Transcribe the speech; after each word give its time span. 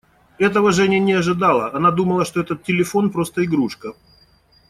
Этого 0.39 0.71
Женя 0.71 0.97
не 0.97 1.13
ожидала; 1.13 1.71
она 1.75 1.91
думала, 1.91 2.25
что 2.25 2.41
этот 2.41 2.63
телефон 2.63 3.11
просто 3.11 3.45
игрушка. 3.45 3.93